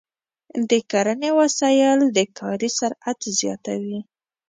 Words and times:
د 0.69 0.71
کرنې 0.91 1.31
وسایل 1.39 1.99
د 2.15 2.17
کاري 2.37 2.69
سرعت 2.79 3.19
زیاتوي. 3.39 3.99